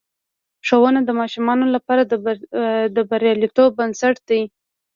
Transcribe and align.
ښوونه 0.67 0.99
د 1.05 1.09
ماشومانو 1.19 1.65
لپاره 1.75 2.01
د 2.95 2.97
بریالیتوب 3.09 3.69
بنسټ 3.79 4.15
دی. 4.29 4.41